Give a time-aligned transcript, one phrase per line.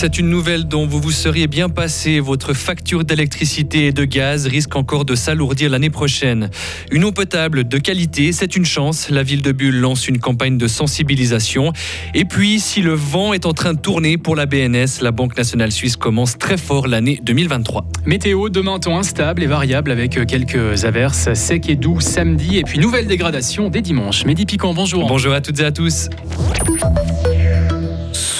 [0.00, 2.20] c'est une nouvelle dont vous vous seriez bien passé.
[2.20, 6.50] Votre facture d'électricité et de gaz risque encore de s'alourdir l'année prochaine.
[6.92, 9.10] Une eau potable de qualité, c'est une chance.
[9.10, 11.72] La ville de Bulle lance une campagne de sensibilisation.
[12.14, 15.36] Et puis, si le vent est en train de tourner pour la BNS, la Banque
[15.36, 17.84] nationale suisse commence très fort l'année 2023.
[18.06, 22.78] Météo, demain temps instable et variable avec quelques averses sec et doux samedi et puis
[22.78, 24.24] nouvelle dégradation dès dimanche.
[24.24, 25.08] Mehdi Piquant, bonjour.
[25.08, 26.08] Bonjour à toutes et à tous.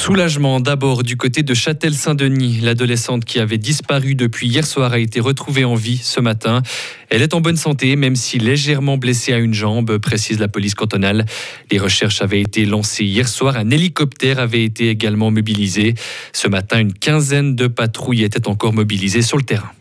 [0.09, 2.61] Soulagement d'abord du côté de Châtel-Saint-Denis.
[2.63, 6.63] L'adolescente qui avait disparu depuis hier soir a été retrouvée en vie ce matin.
[7.11, 10.75] Elle est en bonne santé, même si légèrement blessée à une jambe, précise la police
[10.75, 11.27] cantonale.
[11.71, 13.59] Les recherches avaient été lancées hier soir.
[13.59, 15.93] Un hélicoptère avait été également mobilisé.
[16.33, 19.73] Ce matin, une quinzaine de patrouilles étaient encore mobilisées sur le terrain.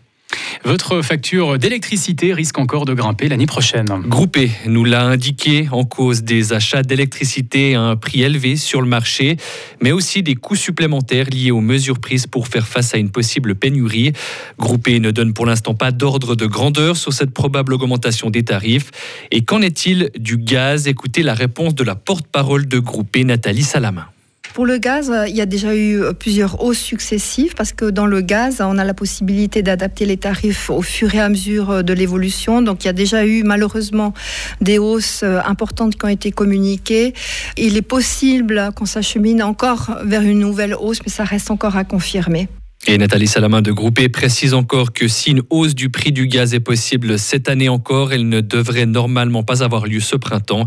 [0.63, 3.86] Votre facture d'électricité risque encore de grimper l'année prochaine.
[4.05, 8.88] Groupé nous l'a indiqué en cause des achats d'électricité à un prix élevé sur le
[8.88, 9.38] marché,
[9.81, 13.56] mais aussi des coûts supplémentaires liés aux mesures prises pour faire face à une possible
[13.56, 14.11] pénurie.
[14.59, 18.91] Groupé ne donne pour l'instant pas d'ordre de grandeur sur cette probable augmentation des tarifs.
[19.31, 20.88] Et qu'en est-il du gaz?
[20.88, 24.08] Écoutez la réponse de la porte-parole de Groupé, Nathalie Salamin.
[24.53, 28.22] Pour le gaz, il y a déjà eu plusieurs hausses successives parce que dans le
[28.22, 32.62] gaz, on a la possibilité d'adapter les tarifs au fur et à mesure de l'évolution.
[32.62, 34.14] Donc il y a déjà eu malheureusement
[34.59, 37.14] des hausses importantes qui ont été communiquées.
[37.56, 41.84] Il est possible qu'on s'achemine encore vers une nouvelle hausse, mais ça reste encore à
[41.84, 42.50] confirmer.
[42.90, 46.54] Et Nathalie Salamin de Groupé précise encore que si une hausse du prix du gaz
[46.54, 50.66] est possible cette année encore, elle ne devrait normalement pas avoir lieu ce printemps.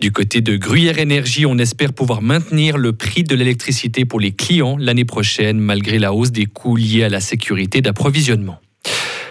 [0.00, 4.32] Du côté de Gruyère Énergie, on espère pouvoir maintenir le prix de l'électricité pour les
[4.32, 8.58] clients l'année prochaine, malgré la hausse des coûts liés à la sécurité d'approvisionnement.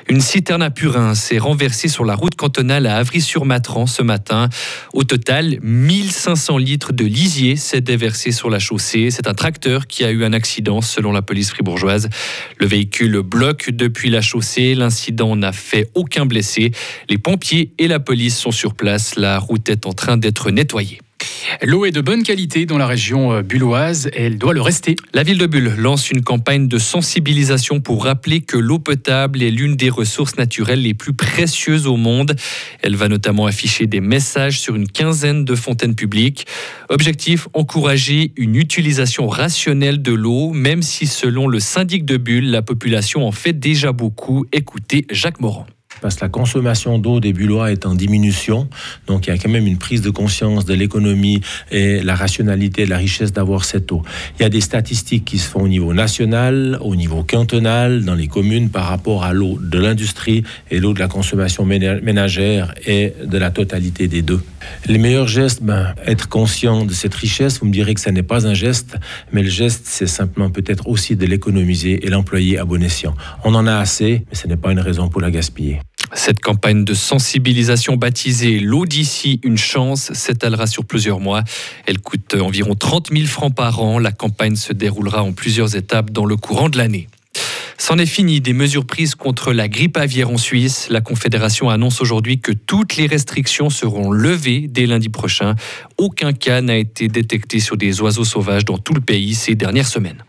[0.10, 4.50] Une citerne à purin s'est renversée sur la route cantonale à Avry-sur-Matran ce matin.
[4.92, 9.12] Au total, 1500 litres de lisier s'est déversé sur la chaussée.
[9.12, 12.10] C'est un tracteur qui a eu un accident selon la police fribourgeoise.
[12.58, 14.74] Le véhicule bloque depuis la chaussée.
[14.74, 16.72] L'incident n'a fait aucun blessé.
[17.08, 19.16] Les pompiers et la police sont sur place.
[19.16, 21.02] La route est en train d'être nettoyée.
[21.62, 24.96] L'eau est de bonne qualité dans la région euh, bulloise et elle doit le rester.
[25.14, 29.52] La ville de Bulle lance une campagne de sensibilisation pour rappeler que l'eau potable est
[29.52, 32.36] l'une des ressources naturelles les plus précieuses au monde.
[32.82, 36.48] Elle va notamment afficher des messages sur une quinzaine de fontaines publiques.
[36.90, 42.62] Objectif, encourager une utilisation rationnelle de l'eau, même si selon le syndic de Bulle, la
[42.62, 44.46] population en fait déjà beaucoup.
[44.52, 45.66] Écoutez Jacques Morand
[46.02, 48.68] parce que la consommation d'eau des Bullois est en diminution.
[49.08, 52.86] Donc il y a quand même une prise de conscience de l'économie et la rationalité,
[52.86, 54.02] la richesse d'avoir cette eau.
[54.40, 58.16] Il y a des statistiques qui se font au niveau national, au niveau cantonal, dans
[58.16, 63.14] les communes par rapport à l'eau de l'industrie et l'eau de la consommation ménagère et
[63.24, 64.42] de la totalité des deux.
[64.86, 68.24] Les meilleurs gestes, ben, être conscient de cette richesse, vous me direz que ce n'est
[68.24, 68.98] pas un geste,
[69.32, 73.14] mais le geste, c'est simplement peut-être aussi de l'économiser et l'employer à bon escient.
[73.44, 75.80] On en a assez, mais ce n'est pas une raison pour la gaspiller.
[76.14, 81.44] Cette campagne de sensibilisation baptisée L'eau d'ici, une chance, s'étalera sur plusieurs mois.
[81.86, 84.00] Elle coûte environ 30 000 francs par an.
[84.00, 87.08] La campagne se déroulera en plusieurs étapes dans le courant de l'année.
[87.82, 90.88] C'en est fini des mesures prises contre la grippe aviaire en Suisse.
[90.90, 95.56] La Confédération annonce aujourd'hui que toutes les restrictions seront levées dès lundi prochain.
[95.98, 99.88] Aucun cas n'a été détecté sur des oiseaux sauvages dans tout le pays ces dernières
[99.88, 100.26] semaines.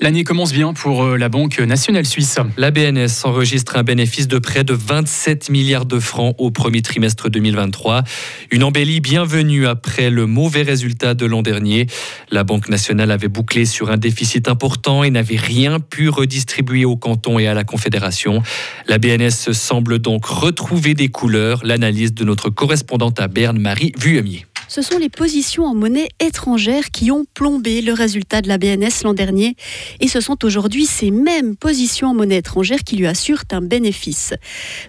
[0.00, 2.38] L'année commence bien pour euh, la Banque nationale suisse.
[2.56, 7.28] La BNS enregistre un bénéfice de près de 27 milliards de francs au premier trimestre
[7.28, 8.02] 2023.
[8.50, 11.86] Une embellie bienvenue après le mauvais résultat de l'an dernier.
[12.30, 16.96] La Banque nationale avait bouclé sur un déficit important et n'avait rien pu redistribuer au
[16.96, 18.42] canton et à la Confédération.
[18.86, 21.60] La BNS semble donc retrouver des couleurs.
[21.64, 26.90] L'analyse de notre correspondante à Berne, Marie Vuemier ce sont les positions en monnaie étrangère
[26.92, 29.54] qui ont plombé le résultat de la BNS l'an dernier.
[30.00, 34.32] Et ce sont aujourd'hui ces mêmes positions en monnaie étrangère qui lui assurent un bénéfice.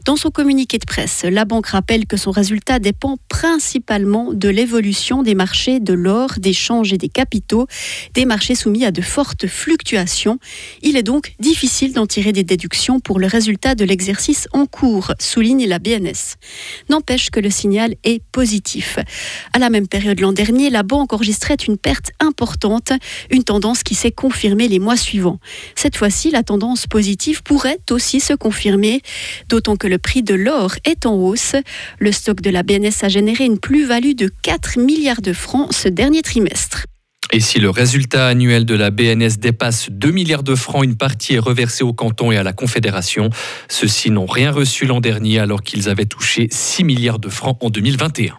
[0.06, 5.22] Dans son communiqué de presse, la banque rappelle que son résultat dépend principalement de l'évolution
[5.22, 7.68] des marchés de l'or, des changes et des capitaux,
[8.14, 10.40] des marchés soumis à de fortes fluctuations.
[10.82, 15.12] Il est donc difficile d'en tirer des déductions pour le résultat de l'exercice en cours,
[15.20, 16.38] souligne la BNS.
[16.88, 18.98] N'empêche que le signal est positif.
[19.74, 22.94] Même période l'an dernier, la banque enregistrait une perte importante,
[23.32, 25.40] une tendance qui s'est confirmée les mois suivants.
[25.76, 29.02] Cette fois-ci, la tendance positive pourrait aussi se confirmer,
[29.50, 31.56] d'autant que le prix de l'or est en hausse.
[31.98, 35.90] Le stock de la BNS a généré une plus-value de 4 milliards de francs ce
[35.90, 36.86] dernier trimestre.
[37.32, 41.34] Et si le résultat annuel de la BNS dépasse 2 milliards de francs, une partie
[41.34, 43.32] est reversée au canton et à la Confédération.
[43.70, 47.72] Ceux-ci n'ont rien reçu l'an dernier alors qu'ils avaient touché 6 milliards de francs en
[47.72, 48.38] 2021.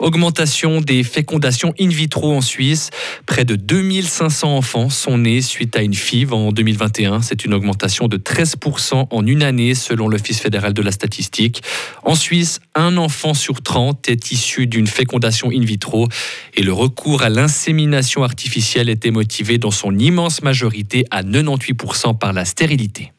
[0.00, 2.88] Augmentation des fécondations in vitro en Suisse.
[3.26, 7.20] Près de 2500 enfants sont nés suite à une FIV en 2021.
[7.20, 11.62] C'est une augmentation de 13% en une année selon l'Office fédéral de la statistique.
[12.02, 16.08] En Suisse, un enfant sur 30 est issu d'une fécondation in vitro
[16.54, 22.32] et le recours à l'insémination artificielle était motivé dans son immense majorité à 98% par
[22.32, 23.12] la stérilité.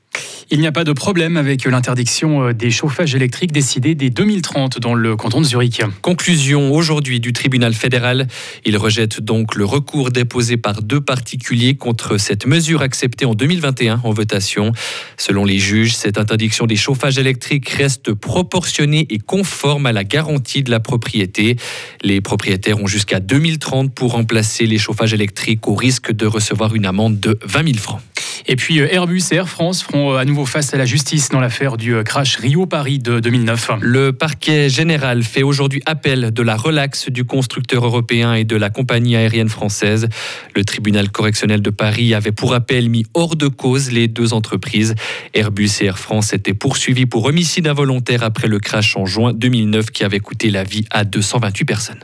[0.53, 4.79] Il n'y a pas de problème avec l'interdiction euh, des chauffages électriques décidée dès 2030
[4.79, 5.81] dans le canton de Zurich.
[6.01, 8.27] Conclusion aujourd'hui du tribunal fédéral.
[8.65, 14.01] Il rejette donc le recours déposé par deux particuliers contre cette mesure acceptée en 2021
[14.03, 14.73] en votation.
[15.15, 20.63] Selon les juges, cette interdiction des chauffages électriques reste proportionnée et conforme à la garantie
[20.63, 21.55] de la propriété.
[22.03, 26.85] Les propriétaires ont jusqu'à 2030 pour remplacer les chauffages électriques au risque de recevoir une
[26.85, 28.01] amende de 20 000 francs.
[28.47, 31.29] Et puis euh, Airbus et Air France feront euh, à nouveau face à la justice
[31.29, 33.71] dans l'affaire du euh, crash Rio-Paris de 2009.
[33.81, 38.69] Le parquet général fait aujourd'hui appel de la relaxe du constructeur européen et de la
[38.69, 40.07] compagnie aérienne française.
[40.55, 44.95] Le tribunal correctionnel de Paris avait pour appel mis hors de cause les deux entreprises.
[45.33, 49.91] Airbus et Air France étaient poursuivis pour homicide involontaire après le crash en juin 2009
[49.91, 52.03] qui avait coûté la vie à 228 personnes.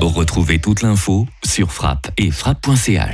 [0.00, 3.04] Retrouvez toute l'info sur frappe et frappe.ch.